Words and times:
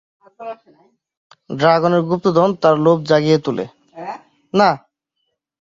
ড্রাগনের 1.49 2.01
গুপ্তধন 2.09 2.49
তার 2.61 2.75
লোভ 2.85 2.97
জাগিয়ে 3.09 3.37
তোলে। 3.45 3.65